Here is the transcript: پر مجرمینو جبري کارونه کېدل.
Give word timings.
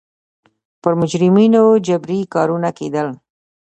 پر 0.81 0.93
مجرمینو 0.99 1.63
جبري 1.87 2.19
کارونه 2.33 2.69
کېدل. 2.77 3.07